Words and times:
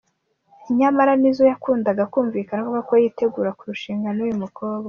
Nyamara 0.79 1.11
Nizzo 1.19 1.43
yakundaga 1.51 2.03
kumvikana 2.13 2.59
avuga 2.61 2.81
ko 2.89 2.93
yitegura 3.01 3.49
kurushinga 3.59 4.07
n’uyu 4.13 4.41
mukobwa. 4.41 4.79